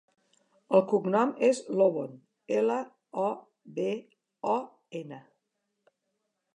[0.77, 2.17] El cognom és Lobon:
[2.57, 2.79] ela,
[3.27, 3.29] o,
[3.79, 3.89] be,
[4.57, 4.61] o,
[5.03, 5.25] ena.